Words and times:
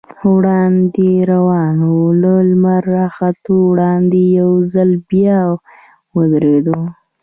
وړاندې 0.35 1.11
روان 1.31 1.77
و، 1.91 1.93
له 2.21 2.33
لمر 2.49 2.81
راختو 2.97 3.53
وړاندې 3.71 4.21
یو 4.39 4.51
ځل 4.73 4.91
بیا 5.09 5.39
ودرېدو. 6.15 6.79